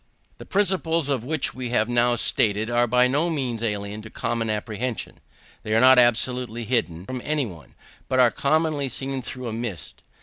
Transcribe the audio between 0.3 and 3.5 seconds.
The principles which we have now stated are by no